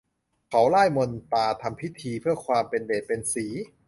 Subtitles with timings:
[0.49, 3.47] เขาร่ายมนต์ตราทำพิธี เพื่อความเป็นเดชเป็นศรี